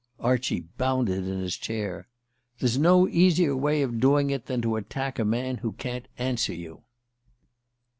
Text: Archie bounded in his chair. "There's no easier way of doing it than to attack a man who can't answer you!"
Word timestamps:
Archie 0.19 0.61
bounded 0.79 1.27
in 1.27 1.41
his 1.41 1.55
chair. 1.55 2.07
"There's 2.57 2.79
no 2.79 3.07
easier 3.07 3.55
way 3.55 3.83
of 3.83 3.99
doing 3.99 4.31
it 4.31 4.47
than 4.47 4.59
to 4.63 4.75
attack 4.75 5.19
a 5.19 5.23
man 5.25 5.57
who 5.57 5.73
can't 5.73 6.07
answer 6.17 6.55
you!" 6.55 6.81